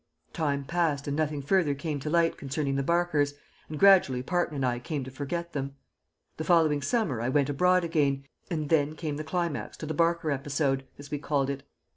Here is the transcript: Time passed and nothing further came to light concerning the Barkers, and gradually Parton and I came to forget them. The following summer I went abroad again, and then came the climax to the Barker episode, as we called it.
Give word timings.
Time 0.33 0.63
passed 0.63 1.07
and 1.07 1.15
nothing 1.15 1.43
further 1.43 1.75
came 1.75 1.99
to 1.99 2.09
light 2.09 2.35
concerning 2.35 2.75
the 2.75 2.81
Barkers, 2.81 3.35
and 3.69 3.77
gradually 3.77 4.23
Parton 4.23 4.55
and 4.55 4.65
I 4.65 4.79
came 4.79 5.03
to 5.03 5.11
forget 5.11 5.53
them. 5.53 5.75
The 6.37 6.43
following 6.43 6.81
summer 6.81 7.21
I 7.21 7.29
went 7.29 7.49
abroad 7.51 7.83
again, 7.83 8.23
and 8.49 8.69
then 8.69 8.95
came 8.95 9.17
the 9.17 9.23
climax 9.23 9.77
to 9.77 9.85
the 9.85 9.93
Barker 9.93 10.31
episode, 10.31 10.87
as 10.97 11.11
we 11.11 11.19
called 11.19 11.51
it. 11.51 11.61